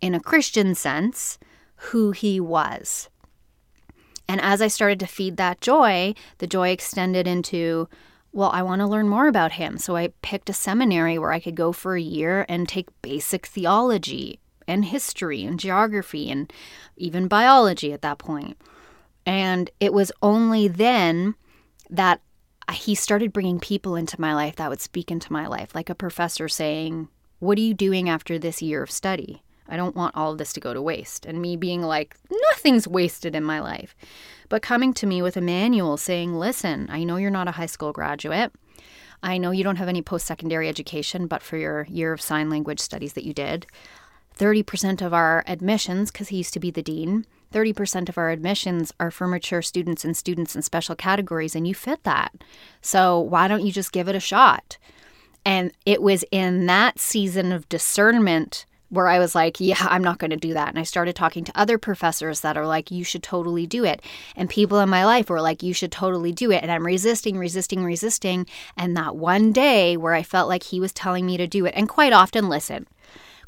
in 0.00 0.14
a 0.14 0.20
Christian 0.20 0.74
sense, 0.74 1.38
who 1.76 2.10
He 2.10 2.40
was. 2.40 3.08
And 4.28 4.40
as 4.40 4.62
I 4.62 4.68
started 4.68 5.00
to 5.00 5.06
feed 5.06 5.36
that 5.36 5.60
joy, 5.60 6.14
the 6.38 6.46
joy 6.46 6.68
extended 6.68 7.26
into 7.26 7.88
well, 8.32 8.50
I 8.50 8.62
want 8.62 8.80
to 8.80 8.86
learn 8.86 9.08
more 9.08 9.26
about 9.26 9.52
him. 9.52 9.76
So 9.78 9.96
I 9.96 10.12
picked 10.22 10.50
a 10.50 10.54
seminary 10.54 11.18
where 11.18 11.32
I 11.32 11.40
could 11.40 11.56
go 11.56 11.72
for 11.72 11.96
a 11.96 12.00
year 12.00 12.46
and 12.48 12.68
take 12.68 12.88
basic 13.02 13.46
theology 13.46 14.38
and 14.68 14.84
history 14.84 15.44
and 15.44 15.58
geography 15.58 16.30
and 16.30 16.52
even 16.96 17.26
biology 17.26 17.92
at 17.92 18.02
that 18.02 18.18
point. 18.18 18.56
And 19.26 19.70
it 19.80 19.92
was 19.92 20.12
only 20.22 20.68
then 20.68 21.34
that 21.88 22.20
he 22.72 22.94
started 22.94 23.32
bringing 23.32 23.58
people 23.58 23.96
into 23.96 24.20
my 24.20 24.34
life 24.34 24.56
that 24.56 24.70
would 24.70 24.80
speak 24.80 25.10
into 25.10 25.32
my 25.32 25.46
life, 25.46 25.74
like 25.74 25.90
a 25.90 25.94
professor 25.94 26.48
saying, 26.48 27.08
What 27.40 27.58
are 27.58 27.62
you 27.62 27.74
doing 27.74 28.08
after 28.08 28.38
this 28.38 28.62
year 28.62 28.82
of 28.82 28.90
study? 28.90 29.42
I 29.70 29.76
don't 29.76 29.96
want 29.96 30.16
all 30.16 30.32
of 30.32 30.38
this 30.38 30.52
to 30.54 30.60
go 30.60 30.74
to 30.74 30.82
waste. 30.82 31.24
And 31.24 31.40
me 31.40 31.56
being 31.56 31.82
like, 31.82 32.16
Nothing's 32.52 32.88
wasted 32.88 33.34
in 33.34 33.44
my 33.44 33.60
life 33.60 33.94
but 34.50 34.62
coming 34.62 34.92
to 34.94 35.06
me 35.06 35.22
with 35.22 35.38
a 35.38 35.40
manual 35.40 35.96
saying, 35.96 36.34
listen, 36.34 36.88
I 36.90 37.04
know 37.04 37.16
you're 37.16 37.30
not 37.30 37.48
a 37.48 37.52
high 37.52 37.66
school 37.66 37.92
graduate. 37.92 38.52
I 39.22 39.38
know 39.38 39.52
you 39.52 39.64
don't 39.64 39.76
have 39.76 39.88
any 39.88 40.02
post 40.02 40.26
secondary 40.26 40.68
education, 40.68 41.28
but 41.28 41.40
for 41.42 41.56
your 41.56 41.86
year 41.88 42.12
of 42.12 42.20
sign 42.20 42.50
language 42.50 42.80
studies 42.80 43.12
that 43.14 43.24
you 43.24 43.32
did, 43.32 43.64
30% 44.36 45.02
of 45.02 45.14
our 45.14 45.44
admissions, 45.46 46.10
because 46.10 46.28
he 46.28 46.38
used 46.38 46.52
to 46.54 46.60
be 46.60 46.70
the 46.70 46.82
dean, 46.82 47.26
30% 47.54 48.08
of 48.08 48.18
our 48.18 48.30
admissions 48.30 48.92
are 48.98 49.10
for 49.10 49.28
mature 49.28 49.62
students 49.62 50.04
and 50.04 50.16
students 50.16 50.56
in 50.56 50.62
special 50.62 50.96
categories, 50.96 51.54
and 51.54 51.68
you 51.68 51.74
fit 51.74 52.02
that. 52.02 52.32
So 52.80 53.20
why 53.20 53.46
don't 53.46 53.64
you 53.64 53.70
just 53.70 53.92
give 53.92 54.08
it 54.08 54.16
a 54.16 54.20
shot? 54.20 54.78
And 55.44 55.70
it 55.86 56.02
was 56.02 56.24
in 56.32 56.66
that 56.66 56.98
season 56.98 57.52
of 57.52 57.68
discernment 57.68 58.64
where 58.90 59.06
I 59.06 59.18
was 59.18 59.34
like, 59.34 59.58
yeah, 59.60 59.76
I'm 59.80 60.04
not 60.04 60.18
going 60.18 60.30
to 60.30 60.36
do 60.36 60.52
that. 60.52 60.68
And 60.68 60.78
I 60.78 60.82
started 60.82 61.16
talking 61.16 61.44
to 61.44 61.58
other 61.58 61.78
professors 61.78 62.40
that 62.40 62.56
are 62.56 62.66
like, 62.66 62.90
you 62.90 63.04
should 63.04 63.22
totally 63.22 63.66
do 63.66 63.84
it. 63.84 64.02
And 64.36 64.50
people 64.50 64.80
in 64.80 64.88
my 64.88 65.04
life 65.04 65.30
were 65.30 65.40
like, 65.40 65.62
you 65.62 65.72
should 65.72 65.92
totally 65.92 66.32
do 66.32 66.50
it. 66.50 66.62
And 66.62 66.70
I'm 66.70 66.84
resisting, 66.84 67.38
resisting, 67.38 67.84
resisting. 67.84 68.46
And 68.76 68.96
that 68.96 69.16
one 69.16 69.52
day 69.52 69.96
where 69.96 70.14
I 70.14 70.22
felt 70.22 70.48
like 70.48 70.64
he 70.64 70.80
was 70.80 70.92
telling 70.92 71.24
me 71.24 71.36
to 71.36 71.46
do 71.46 71.64
it, 71.66 71.74
and 71.76 71.88
quite 71.88 72.12
often, 72.12 72.48
listen, 72.48 72.86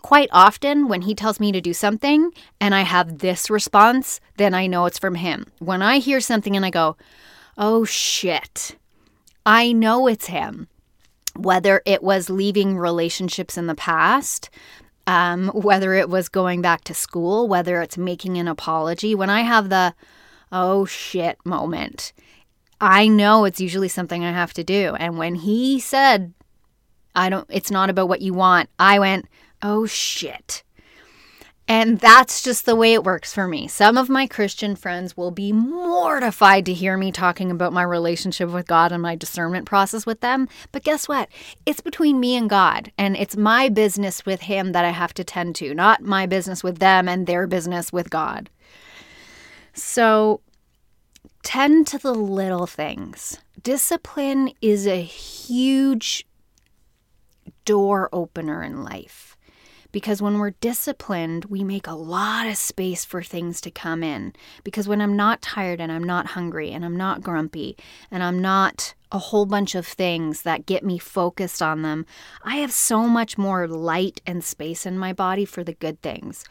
quite 0.03 0.29
often 0.33 0.89
when 0.89 1.03
he 1.03 1.15
tells 1.15 1.41
me 1.41 1.51
to 1.53 1.61
do 1.61 1.75
something 1.75 2.31
and 2.61 2.75
I 2.75 2.83
have 2.83 3.19
this 3.19 3.51
response, 3.51 4.21
then 4.37 4.55
I 4.55 4.67
know 4.67 4.87
it's 4.87 4.99
from 4.99 5.17
him. 5.17 5.47
When 5.59 5.83
I 5.83 5.99
hear 5.99 6.21
something 6.21 6.57
and 6.57 6.65
I 6.65 6.71
go, 6.71 6.97
oh 7.59 7.85
shit, 7.85 8.77
I 9.45 9.73
know 9.73 10.07
it's 10.07 10.27
him 10.27 10.69
whether 11.35 11.81
it 11.87 12.03
was 12.03 12.29
leaving 12.29 12.77
relationships 12.77 13.57
in 13.57 13.67
the 13.67 13.75
past 13.75 14.51
um, 15.07 15.49
whether 15.49 15.95
it 15.95 16.09
was 16.09 16.29
going 16.29 16.63
back 16.63 16.85
to 16.85 16.95
school, 16.95 17.49
whether 17.49 17.81
it's 17.81 17.99
making 17.99 18.39
an 18.39 18.49
apology. 18.49 19.15
When 19.15 19.31
I 19.31 19.43
have 19.43 19.69
the, 19.69 19.95
oh 20.51 20.85
shit 20.85 21.39
moment, 21.45 22.13
I 22.81 23.09
know 23.09 23.45
it's 23.45 23.61
usually 23.61 23.89
something 23.89 24.25
I 24.25 24.33
have 24.33 24.53
to 24.55 24.65
do. 24.65 24.95
And 24.99 25.19
when 25.19 25.37
he 25.37 25.79
said, 25.81 26.35
I 27.15 27.29
don't, 27.29 27.47
it's 27.51 27.71
not 27.71 27.91
about 27.91 28.09
what 28.09 28.23
you 28.23 28.35
want, 28.35 28.69
I 28.79 28.99
went, 28.99 29.27
oh 29.63 29.87
shit. 29.87 30.63
And 31.69 32.01
that's 32.01 32.43
just 32.43 32.67
the 32.67 32.75
way 32.75 32.93
it 32.93 33.05
works 33.05 33.33
for 33.33 33.47
me. 33.47 33.69
Some 33.69 33.97
of 33.97 34.09
my 34.09 34.27
Christian 34.27 34.75
friends 34.75 35.17
will 35.17 35.31
be 35.31 35.53
mortified 35.53 36.67
to 36.67 36.75
hear 36.75 36.97
me 36.97 37.13
talking 37.13 37.51
about 37.51 37.73
my 37.73 37.83
relationship 37.83 38.51
with 38.51 38.67
God 38.67 38.91
and 38.91 39.01
my 39.01 39.15
discernment 39.15 39.65
process 39.65 40.05
with 40.05 40.21
them. 40.21 40.49
But 40.73 40.83
guess 40.83 41.09
what? 41.09 41.29
It's 41.65 41.81
between 41.81 42.19
me 42.19 42.37
and 42.37 42.51
God, 42.51 42.91
and 42.99 43.17
it's 43.17 43.37
my 43.37 43.69
business 43.69 44.27
with 44.27 44.43
Him 44.43 44.73
that 44.73 44.85
I 44.85 44.91
have 44.91 45.15
to 45.15 45.25
tend 45.25 45.55
to, 45.57 45.73
not 45.73 46.03
my 46.03 46.27
business 46.27 46.65
with 46.65 46.79
them 46.79 47.09
and 47.09 47.27
their 47.27 47.47
business 47.47 47.93
with 47.93 48.11
God. 48.11 48.51
So 49.73 50.41
tend 51.45 51.87
to 51.89 51.99
the 51.99 52.15
little 52.15 52.67
things. 52.67 53.39
Discipline 53.63 54.51
is 54.61 54.87
a 54.87 55.01
huge 55.01 56.27
door 57.65 58.09
opener 58.13 58.63
in 58.63 58.83
life 58.83 59.32
because 59.93 60.23
when 60.23 60.39
we're 60.39 60.51
disciplined, 60.51 61.45
we 61.47 61.63
make 61.63 61.87
a 61.87 61.95
lot 61.95 62.47
of 62.47 62.57
space 62.57 63.05
for 63.05 63.23
things 63.23 63.61
to 63.61 63.71
come 63.71 64.03
in. 64.03 64.33
Because 64.65 64.89
when 64.89 65.01
I'm 65.01 65.17
not 65.17 65.43
tired 65.43 65.81
and 65.81 65.93
I'm 65.93 66.05
not 66.05 66.29
hungry 66.29 66.73
and 66.73 66.85
I'm 66.85 66.97
not 66.97 67.23
grumpy 67.23 67.77
and 68.11 68.23
I'm 68.23 68.41
not 68.41 68.95
a 69.13 69.19
whole 69.19 69.45
bunch 69.45 69.75
of 69.75 69.87
things 69.87 70.43
that 70.43 70.67
get 70.67 70.83
me 70.83 70.99
focused 70.99 71.61
on 71.61 71.83
them, 71.83 72.07
I 72.43 72.57
have 72.57 72.73
so 72.73 73.07
much 73.07 73.37
more 73.37 73.69
light 73.69 74.23
and 74.27 74.43
space 74.43 74.87
in 74.87 74.99
my 74.99 75.13
body 75.13 75.45
for 75.45 75.63
the 75.63 75.75
good 75.75 76.01
things. 76.01 76.45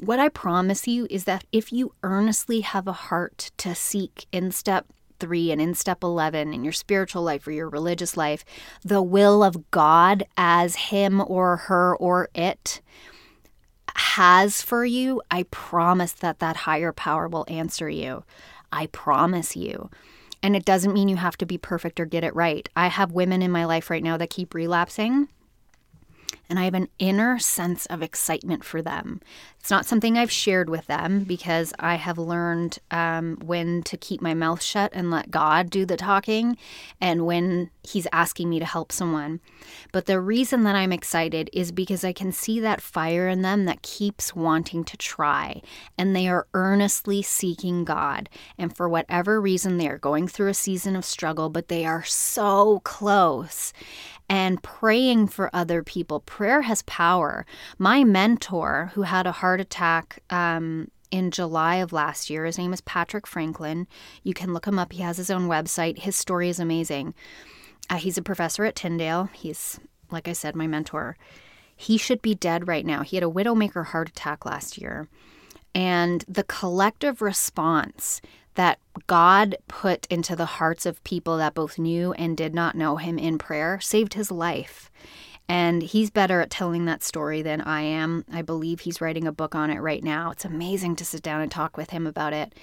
What 0.00 0.20
I 0.20 0.28
promise 0.28 0.88
you 0.88 1.06
is 1.10 1.24
that 1.24 1.44
if 1.52 1.72
you 1.72 1.94
earnestly 2.02 2.60
have 2.60 2.88
a 2.88 2.92
heart 2.92 3.50
to 3.58 3.74
seek 3.74 4.26
in 4.32 4.50
step 4.52 4.86
3 5.22 5.52
and 5.52 5.60
in 5.60 5.72
step 5.74 6.02
11 6.02 6.52
in 6.52 6.64
your 6.64 6.72
spiritual 6.72 7.22
life 7.22 7.46
or 7.46 7.52
your 7.52 7.68
religious 7.68 8.16
life, 8.16 8.44
the 8.84 9.00
will 9.00 9.44
of 9.44 9.70
God 9.70 10.24
as 10.36 10.74
him 10.74 11.22
or 11.24 11.56
her 11.56 11.96
or 11.96 12.28
it 12.34 12.80
has 13.94 14.62
for 14.62 14.84
you, 14.84 15.22
I 15.30 15.44
promise 15.44 16.12
that 16.14 16.40
that 16.40 16.56
higher 16.56 16.92
power 16.92 17.28
will 17.28 17.46
answer 17.46 17.88
you. 17.88 18.24
I 18.72 18.86
promise 18.86 19.54
you. 19.54 19.90
And 20.42 20.56
it 20.56 20.64
doesn't 20.64 20.92
mean 20.92 21.08
you 21.08 21.16
have 21.16 21.36
to 21.36 21.46
be 21.46 21.56
perfect 21.56 22.00
or 22.00 22.04
get 22.04 22.24
it 22.24 22.34
right. 22.34 22.68
I 22.74 22.88
have 22.88 23.12
women 23.12 23.42
in 23.42 23.52
my 23.52 23.64
life 23.64 23.90
right 23.90 24.02
now 24.02 24.16
that 24.16 24.30
keep 24.30 24.54
relapsing 24.54 25.28
and 26.52 26.58
I 26.58 26.64
have 26.64 26.74
an 26.74 26.90
inner 26.98 27.38
sense 27.38 27.86
of 27.86 28.02
excitement 28.02 28.62
for 28.62 28.82
them. 28.82 29.22
It's 29.58 29.70
not 29.70 29.86
something 29.86 30.18
I've 30.18 30.30
shared 30.30 30.68
with 30.68 30.86
them 30.86 31.24
because 31.24 31.72
I 31.78 31.94
have 31.94 32.18
learned 32.18 32.78
um, 32.90 33.38
when 33.42 33.82
to 33.84 33.96
keep 33.96 34.20
my 34.20 34.34
mouth 34.34 34.62
shut 34.62 34.90
and 34.92 35.10
let 35.10 35.30
God 35.30 35.70
do 35.70 35.86
the 35.86 35.96
talking 35.96 36.58
and 37.00 37.24
when 37.24 37.70
He's 37.84 38.06
asking 38.12 38.50
me 38.50 38.58
to 38.58 38.66
help 38.66 38.92
someone. 38.92 39.40
But 39.92 40.04
the 40.04 40.20
reason 40.20 40.64
that 40.64 40.76
I'm 40.76 40.92
excited 40.92 41.48
is 41.54 41.72
because 41.72 42.04
I 42.04 42.12
can 42.12 42.32
see 42.32 42.60
that 42.60 42.82
fire 42.82 43.28
in 43.28 43.40
them 43.40 43.64
that 43.64 43.82
keeps 43.82 44.36
wanting 44.36 44.84
to 44.84 44.96
try 44.98 45.62
and 45.96 46.14
they 46.14 46.28
are 46.28 46.46
earnestly 46.52 47.22
seeking 47.22 47.84
God. 47.84 48.28
And 48.58 48.76
for 48.76 48.90
whatever 48.90 49.40
reason, 49.40 49.78
they 49.78 49.88
are 49.88 49.98
going 49.98 50.28
through 50.28 50.48
a 50.48 50.54
season 50.54 50.96
of 50.96 51.04
struggle, 51.04 51.48
but 51.48 51.68
they 51.68 51.86
are 51.86 52.04
so 52.04 52.80
close 52.84 53.72
and 54.28 54.62
praying 54.62 55.28
for 55.28 55.50
other 55.52 55.82
people. 55.82 56.20
Prayer 56.20 56.62
has 56.62 56.82
power. 56.82 57.44
My 57.78 58.04
mentor, 58.04 58.90
who 58.94 59.02
had 59.02 59.26
a 59.26 59.32
heart 59.32 59.60
attack 59.60 60.22
um, 60.30 60.90
in 61.10 61.30
July 61.30 61.76
of 61.76 61.92
last 61.92 62.30
year, 62.30 62.44
his 62.44 62.58
name 62.58 62.72
is 62.72 62.80
Patrick 62.82 63.26
Franklin. 63.26 63.86
You 64.22 64.34
can 64.34 64.52
look 64.52 64.66
him 64.66 64.78
up. 64.78 64.92
He 64.92 65.02
has 65.02 65.16
his 65.16 65.30
own 65.30 65.48
website. 65.48 65.98
His 65.98 66.16
story 66.16 66.48
is 66.48 66.58
amazing. 66.60 67.14
Uh, 67.90 67.96
he's 67.96 68.18
a 68.18 68.22
professor 68.22 68.64
at 68.64 68.76
Tyndale. 68.76 69.28
He's, 69.32 69.78
like 70.10 70.28
I 70.28 70.32
said, 70.32 70.56
my 70.56 70.66
mentor. 70.66 71.16
He 71.76 71.98
should 71.98 72.22
be 72.22 72.34
dead 72.34 72.68
right 72.68 72.86
now. 72.86 73.02
He 73.02 73.16
had 73.16 73.24
a 73.24 73.30
widowmaker 73.30 73.86
heart 73.86 74.08
attack 74.08 74.46
last 74.46 74.78
year. 74.78 75.08
And 75.74 76.24
the 76.28 76.44
collective 76.44 77.22
response 77.22 78.20
that 78.54 78.78
God 79.06 79.56
put 79.68 80.06
into 80.06 80.36
the 80.36 80.44
hearts 80.44 80.84
of 80.84 81.02
people 81.04 81.38
that 81.38 81.54
both 81.54 81.78
knew 81.78 82.12
and 82.12 82.36
did 82.36 82.54
not 82.54 82.76
know 82.76 82.96
him 82.96 83.18
in 83.18 83.38
prayer 83.38 83.80
saved 83.80 84.14
his 84.14 84.30
life. 84.30 84.90
And 85.48 85.82
he's 85.82 86.10
better 86.10 86.40
at 86.40 86.50
telling 86.50 86.84
that 86.84 87.02
story 87.02 87.42
than 87.42 87.60
I 87.60 87.82
am. 87.82 88.24
I 88.32 88.42
believe 88.42 88.80
he's 88.80 89.00
writing 89.00 89.26
a 89.26 89.32
book 89.32 89.54
on 89.54 89.70
it 89.70 89.80
right 89.80 90.02
now. 90.02 90.30
It's 90.30 90.44
amazing 90.44 90.96
to 90.96 91.04
sit 91.04 91.22
down 91.22 91.40
and 91.40 91.50
talk 91.50 91.76
with 91.76 91.90
him 91.90 92.06
about 92.06 92.32
it. 92.32 92.54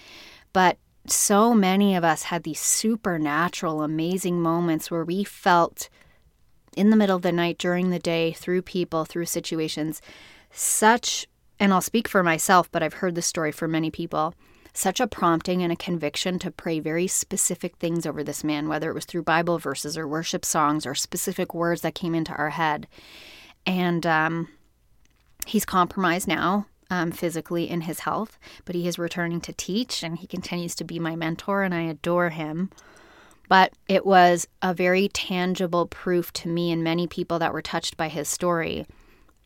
But 0.53 0.77
so 1.05 1.53
many 1.53 1.95
of 1.95 2.03
us 2.03 2.23
had 2.23 2.43
these 2.43 2.59
supernatural, 2.59 3.81
amazing 3.81 4.41
moments 4.41 4.89
where 4.89 5.03
we 5.03 5.23
felt 5.23 5.89
in 6.75 6.89
the 6.89 6.95
middle 6.95 7.15
of 7.15 7.23
the 7.23 7.31
night, 7.31 7.57
during 7.57 7.89
the 7.89 7.99
day, 7.99 8.31
through 8.31 8.61
people, 8.61 9.03
through 9.05 9.25
situations, 9.25 10.01
such, 10.51 11.27
and 11.59 11.73
I'll 11.73 11.81
speak 11.81 12.07
for 12.07 12.23
myself, 12.23 12.71
but 12.71 12.83
I've 12.83 12.93
heard 12.95 13.15
this 13.15 13.25
story 13.25 13.51
for 13.51 13.67
many 13.67 13.91
people 13.91 14.33
such 14.79 14.99
a 14.99 15.07
prompting 15.07 15.61
and 15.61 15.71
a 15.71 15.75
conviction 15.75 16.39
to 16.39 16.51
pray 16.51 16.79
very 16.79 17.07
specific 17.07 17.75
things 17.77 18.05
over 18.05 18.23
this 18.23 18.43
man, 18.43 18.67
whether 18.67 18.89
it 18.89 18.93
was 18.93 19.05
through 19.05 19.23
Bible 19.23 19.59
verses 19.59 19.97
or 19.97 20.07
worship 20.07 20.45
songs 20.45 20.85
or 20.85 20.95
specific 20.95 21.53
words 21.53 21.81
that 21.81 21.95
came 21.95 22.15
into 22.15 22.33
our 22.33 22.51
head. 22.51 22.87
And 23.65 24.05
um, 24.05 24.47
he's 25.45 25.65
compromised 25.65 26.27
now. 26.27 26.65
Um, 26.91 27.11
physically 27.11 27.69
in 27.69 27.81
his 27.81 27.99
health, 27.99 28.39
but 28.65 28.73
he 28.73 28.87
is 28.87 28.97
returning 28.97 29.41
to 29.41 29.53
teach 29.53 30.01
and 30.01 30.17
he 30.17 30.25
continues 30.25 30.73
to 30.73 30.83
be 30.83 30.97
my 30.97 31.15
mentor, 31.15 31.61
and 31.61 31.71
I 31.71 31.81
adore 31.81 32.29
him. 32.29 32.71
But 33.47 33.73
it 33.87 34.07
was 34.07 34.47
a 34.63 34.73
very 34.73 35.07
tangible 35.07 35.85
proof 35.85 36.33
to 36.33 36.47
me 36.47 36.71
and 36.71 36.83
many 36.83 37.05
people 37.05 37.37
that 37.37 37.53
were 37.53 37.61
touched 37.61 37.95
by 37.95 38.07
his 38.07 38.27
story 38.27 38.87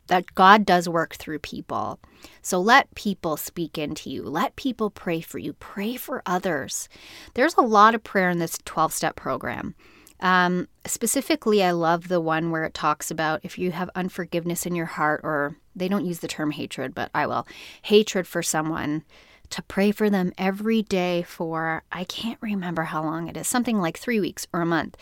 that 0.06 0.34
God 0.34 0.66
does 0.66 0.88
work 0.88 1.14
through 1.14 1.38
people. 1.40 1.98
So 2.42 2.60
let 2.60 2.94
people 2.94 3.36
speak 3.36 3.78
into 3.78 4.10
you. 4.10 4.22
Let 4.22 4.56
people 4.56 4.90
pray 4.90 5.20
for 5.20 5.38
you. 5.38 5.54
Pray 5.54 5.96
for 5.96 6.22
others. 6.26 6.88
There's 7.34 7.54
a 7.56 7.62
lot 7.62 7.94
of 7.94 8.04
prayer 8.04 8.30
in 8.30 8.38
this 8.38 8.58
12 8.64 8.92
step 8.92 9.16
program. 9.16 9.74
Um, 10.20 10.68
specifically, 10.86 11.62
I 11.62 11.72
love 11.72 12.08
the 12.08 12.20
one 12.20 12.50
where 12.50 12.64
it 12.64 12.74
talks 12.74 13.10
about 13.10 13.40
if 13.42 13.58
you 13.58 13.72
have 13.72 13.90
unforgiveness 13.94 14.64
in 14.64 14.74
your 14.74 14.86
heart, 14.86 15.20
or 15.24 15.56
they 15.74 15.88
don't 15.88 16.06
use 16.06 16.20
the 16.20 16.28
term 16.28 16.52
hatred, 16.52 16.94
but 16.94 17.10
I 17.14 17.26
will, 17.26 17.46
hatred 17.82 18.26
for 18.26 18.42
someone, 18.42 19.04
to 19.50 19.62
pray 19.62 19.90
for 19.90 20.08
them 20.08 20.32
every 20.38 20.82
day 20.82 21.22
for, 21.22 21.82
I 21.92 22.04
can't 22.04 22.38
remember 22.40 22.84
how 22.84 23.02
long 23.02 23.28
it 23.28 23.36
is, 23.36 23.46
something 23.46 23.78
like 23.80 23.98
three 23.98 24.20
weeks 24.20 24.46
or 24.52 24.62
a 24.62 24.66
month, 24.66 24.96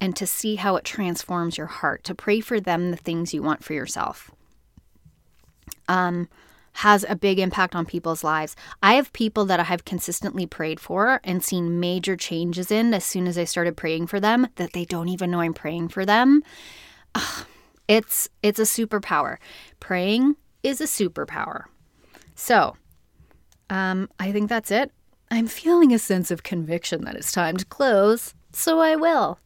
and 0.00 0.14
to 0.16 0.26
see 0.26 0.56
how 0.56 0.76
it 0.76 0.84
transforms 0.84 1.58
your 1.58 1.66
heart, 1.66 2.04
to 2.04 2.14
pray 2.14 2.40
for 2.40 2.60
them 2.60 2.90
the 2.90 2.96
things 2.96 3.34
you 3.34 3.42
want 3.42 3.64
for 3.64 3.72
yourself. 3.72 4.30
Um, 5.88 6.28
has 6.78 7.04
a 7.08 7.16
big 7.16 7.40
impact 7.40 7.74
on 7.74 7.84
people's 7.84 8.22
lives. 8.22 8.54
I 8.82 8.94
have 8.94 9.12
people 9.12 9.44
that 9.46 9.58
I 9.58 9.64
have 9.64 9.84
consistently 9.84 10.46
prayed 10.46 10.78
for 10.78 11.20
and 11.24 11.42
seen 11.42 11.80
major 11.80 12.16
changes 12.16 12.70
in 12.70 12.94
as 12.94 13.04
soon 13.04 13.26
as 13.26 13.36
I 13.36 13.44
started 13.44 13.76
praying 13.76 14.06
for 14.06 14.20
them 14.20 14.46
that 14.56 14.74
they 14.74 14.84
don't 14.84 15.08
even 15.08 15.32
know 15.32 15.40
I'm 15.40 15.54
praying 15.54 15.88
for 15.88 16.06
them. 16.06 16.44
Ugh, 17.16 17.46
it's 17.88 18.28
it's 18.44 18.60
a 18.60 18.62
superpower. 18.62 19.38
Praying 19.80 20.36
is 20.62 20.80
a 20.80 20.84
superpower. 20.84 21.64
So, 22.36 22.76
um, 23.68 24.08
I 24.20 24.30
think 24.30 24.48
that's 24.48 24.70
it. 24.70 24.92
I'm 25.32 25.48
feeling 25.48 25.92
a 25.92 25.98
sense 25.98 26.30
of 26.30 26.44
conviction 26.44 27.04
that 27.04 27.16
it's 27.16 27.32
time 27.32 27.56
to 27.56 27.64
close, 27.64 28.34
so 28.52 28.78
I 28.78 28.94
will. 28.94 29.40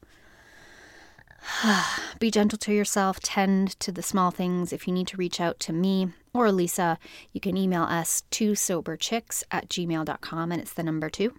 Be 2.18 2.30
gentle 2.30 2.58
to 2.58 2.74
yourself, 2.74 3.20
tend 3.20 3.80
to 3.80 3.90
the 3.90 4.02
small 4.02 4.30
things. 4.30 4.70
If 4.70 4.86
you 4.86 4.92
need 4.92 5.08
to 5.08 5.16
reach 5.16 5.40
out 5.40 5.58
to 5.60 5.72
me 5.72 6.08
or 6.34 6.50
Lisa, 6.52 6.98
you 7.32 7.40
can 7.40 7.56
email 7.56 7.82
us 7.82 8.22
to 8.30 8.52
soberchicks 8.52 9.42
at 9.50 9.68
gmail.com 9.68 10.52
and 10.52 10.60
it's 10.60 10.72
the 10.72 10.82
number 10.82 11.10
two. 11.10 11.34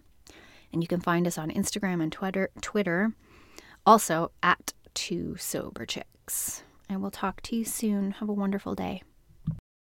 And 0.72 0.82
you 0.82 0.88
can 0.88 1.02
find 1.02 1.28
us 1.28 1.38
on 1.38 1.52
Instagram 1.52 2.02
and 2.02 2.12
Twitter, 2.12 2.50
Twitter 2.62 3.14
also 3.86 4.32
at 4.42 4.74
two 4.94 5.36
sober 5.38 5.86
chicks. 5.86 6.64
And 6.90 7.02
we'll 7.02 7.12
talk 7.12 7.42
to 7.44 7.56
you 7.56 7.66
soon. 7.66 8.12
Have 8.12 8.30
a 8.30 8.34
wonderful 8.34 8.76
day. 8.76 9.04